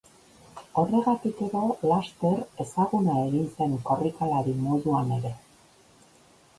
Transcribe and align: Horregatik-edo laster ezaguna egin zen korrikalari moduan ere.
Horregatik-edo 0.83 1.61
laster 1.91 2.41
ezaguna 2.65 3.21
egin 3.27 3.47
zen 3.59 3.79
korrikalari 3.93 4.59
moduan 4.67 5.17
ere. 5.23 5.35